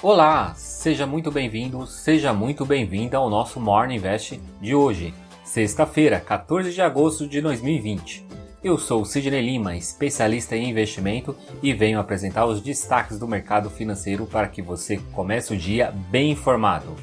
[0.00, 6.72] Olá, seja muito bem-vindo, seja muito bem-vinda ao nosso Morning Invest de hoje, sexta-feira, 14
[6.72, 8.24] de agosto de 2020.
[8.62, 14.24] Eu sou Sidney Lima, especialista em investimento e venho apresentar os destaques do mercado financeiro
[14.24, 16.94] para que você comece o dia bem informado.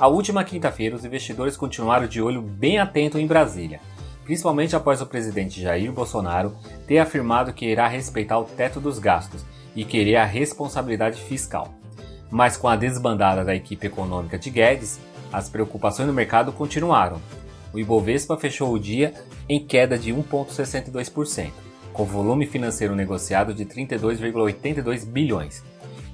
[0.00, 3.78] A última quinta-feira, os investidores continuaram de olho bem atento em Brasília,
[4.24, 6.56] principalmente após o presidente Jair Bolsonaro
[6.86, 9.44] ter afirmado que irá respeitar o teto dos gastos
[9.76, 11.81] e querer a responsabilidade fiscal.
[12.32, 14.98] Mas com a desbandada da equipe econômica de Guedes,
[15.30, 17.20] as preocupações no mercado continuaram.
[17.74, 19.12] O Ibovespa fechou o dia
[19.46, 21.50] em queda de 1,62%,
[21.92, 25.62] com volume financeiro negociado de 32,82 bilhões,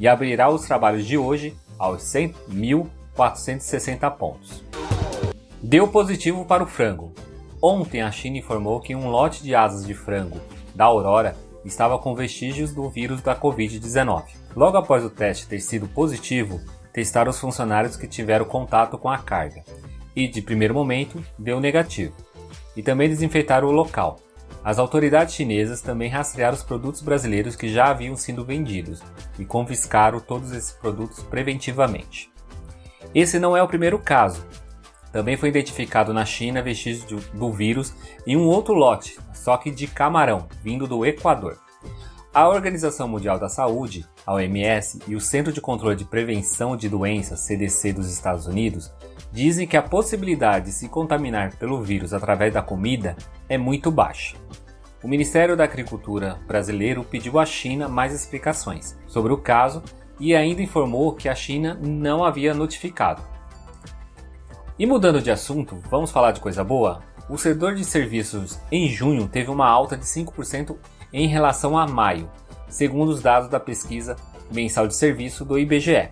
[0.01, 4.65] e abrirá os trabalhos de hoje aos 100.460 pontos.
[5.63, 7.13] Deu positivo para o frango.
[7.63, 10.41] Ontem a China informou que um lote de asas de frango
[10.75, 11.37] da Aurora
[11.69, 14.25] estava com vestígios do vírus da Covid-19.
[14.57, 16.61] Logo após o teste ter sido positivo,
[16.93, 19.63] testaram os funcionários que tiveram contato com a carga
[20.17, 22.15] e, de primeiro momento, deu negativo.
[22.77, 24.19] E também desinfetaram o local.
[24.65, 29.01] As autoridades chinesas também rastrearam os produtos brasileiros que já haviam sido vendidos
[29.39, 32.31] e confiscaram todos esses produtos preventivamente.
[33.15, 34.45] Esse não é o primeiro caso.
[35.13, 37.95] Também foi identificado na China vestígios do vírus
[38.27, 41.59] em um outro lote, só que de camarão, vindo do Equador.
[42.33, 46.89] A Organização Mundial da Saúde, a OMS, e o Centro de Controle de Prevenção de
[46.89, 48.93] Doenças, CDC dos Estados Unidos,
[49.33, 53.17] dizem que a possibilidade de se contaminar pelo vírus através da comida
[53.49, 54.37] é muito baixa.
[55.03, 59.83] O Ministério da Agricultura brasileiro pediu à China mais explicações sobre o caso
[60.21, 63.23] e ainda informou que a China não havia notificado.
[64.79, 67.03] E mudando de assunto, vamos falar de coisa boa?
[67.29, 70.77] O setor de serviços em junho teve uma alta de 5%
[71.13, 72.31] em relação a maio,
[72.69, 74.15] segundo os dados da pesquisa
[74.53, 76.11] mensal de serviço do IBGE.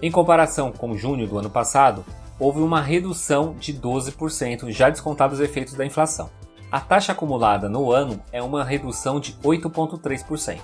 [0.00, 2.06] Em comparação com junho do ano passado,
[2.40, 6.30] houve uma redução de 12%, já descontados os efeitos da inflação.
[6.72, 10.58] A taxa acumulada no ano é uma redução de 8,3%.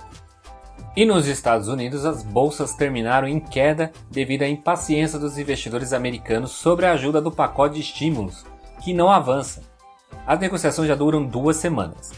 [0.95, 6.51] E nos Estados Unidos, as bolsas terminaram em queda devido à impaciência dos investidores americanos
[6.51, 8.45] sobre a ajuda do pacote de estímulos,
[8.81, 9.61] que não avança.
[10.25, 12.13] As negociações já duram duas semanas.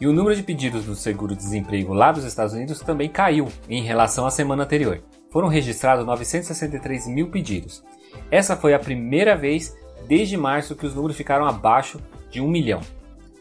[0.00, 4.24] E o número de pedidos do seguro-desemprego lá dos Estados Unidos também caiu em relação
[4.24, 5.02] à semana anterior.
[5.30, 7.82] Foram registrados 963 mil pedidos.
[8.30, 9.76] Essa foi a primeira vez
[10.06, 12.80] desde março que os números ficaram abaixo de um milhão.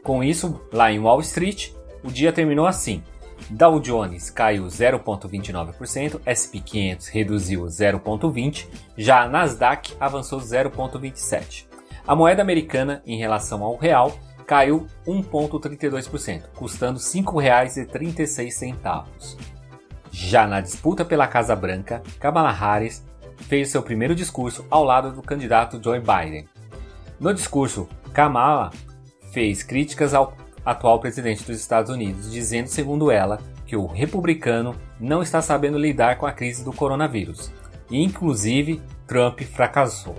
[0.04, 1.72] Com isso, lá em Wall Street,
[2.04, 3.04] o dia terminou assim:
[3.50, 8.68] Dow Jones caiu 0,29%, SP 500 reduziu 0,20%,
[8.98, 11.66] já a Nasdaq avançou 0,27%.
[12.08, 14.18] A moeda americana em relação ao real
[14.48, 19.38] caiu 1,32%, custando R$ 5,36.
[20.12, 23.06] Já na disputa pela Casa Branca, Kamala Harris
[23.38, 26.48] fez seu primeiro discurso ao lado do candidato Joe Biden.
[27.20, 28.72] No discurso, Kamala
[29.32, 30.34] fez críticas ao
[30.70, 36.18] atual presidente dos Estados Unidos, dizendo, segundo ela, que o republicano não está sabendo lidar
[36.18, 37.52] com a crise do coronavírus.
[37.90, 40.16] E, inclusive, Trump fracassou.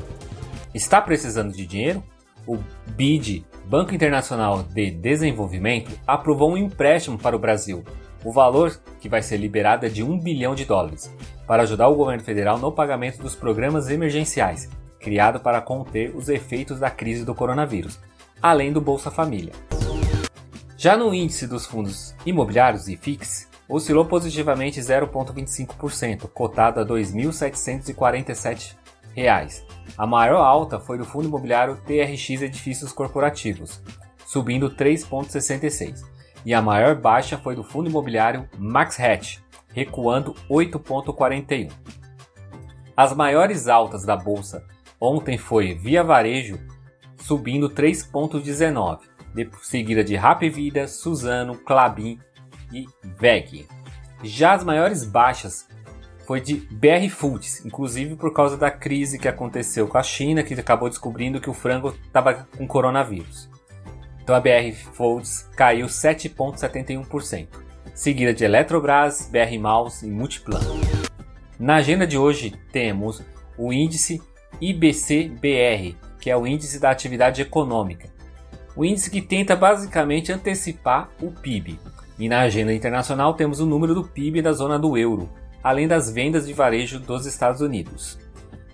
[0.75, 2.03] Está precisando de dinheiro?
[2.47, 2.59] O
[2.97, 7.85] BID, Banco Internacional de Desenvolvimento, aprovou um empréstimo para o Brasil.
[8.25, 11.15] O valor que vai ser liberado é de 1 bilhão de dólares,
[11.47, 14.69] para ajudar o governo federal no pagamento dos programas emergenciais,
[14.99, 18.01] criado para conter os efeitos da crise do coronavírus,
[18.43, 19.53] além do Bolsa Família.
[20.83, 28.77] Já no índice dos fundos imobiliários e FIX, oscilou positivamente 0,25%, cotado a R$ 2.747.
[29.99, 33.83] A maior alta foi do fundo imobiliário TRX Edifícios Corporativos,
[34.25, 36.03] subindo 3,66%,
[36.47, 39.37] e a maior baixa foi do fundo imobiliário Max Hatch,
[39.75, 41.71] recuando 8,41%.
[42.97, 44.65] As maiores altas da bolsa
[44.99, 46.59] ontem foi Via Varejo,
[47.19, 49.10] subindo 3,19%,
[49.63, 52.19] seguida de Rap Vida, Suzano, Clabin
[52.73, 52.87] e
[53.19, 53.67] VEG.
[54.23, 55.67] Já as maiores baixas
[56.27, 60.55] foi de BR Foods, inclusive por causa da crise que aconteceu com a China, que
[60.55, 63.51] acabou descobrindo que o frango estava com coronavírus.
[64.23, 67.49] Então a BR Foods caiu 7,71%,
[67.95, 70.61] seguida de Eletrobras, BR Malls e Multiplan.
[71.59, 73.23] Na agenda de hoje temos
[73.59, 74.23] o índice
[74.61, 78.09] IBC-BR, que é o índice da atividade econômica,
[78.77, 81.79] o índice que tenta basicamente antecipar o PIB.
[82.19, 85.29] E na agenda internacional temos o número do PIB da zona do euro,
[85.63, 88.19] além das vendas de varejo dos Estados Unidos.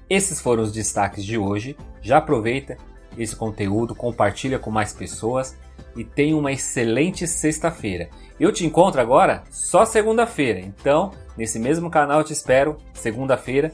[0.08, 1.76] Esses foram os destaques de hoje.
[2.02, 2.76] Já aproveita
[3.16, 5.56] esse conteúdo, compartilha com mais pessoas
[5.96, 8.08] e tenha uma excelente sexta-feira.
[8.38, 13.72] Eu te encontro agora só segunda-feira, então Nesse mesmo canal eu te espero, segunda-feira.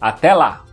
[0.00, 0.64] Até lá!